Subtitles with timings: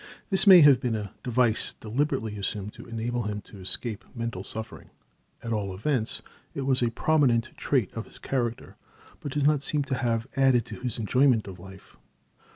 [0.31, 4.89] This may have been a device deliberately assumed to enable him to escape mental suffering.
[5.43, 6.23] At all events
[6.55, 8.77] it was a prominent trait of his character,
[9.19, 11.97] but does not seem to have added to his enjoyment of life.